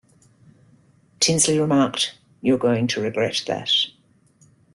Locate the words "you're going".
2.41-2.87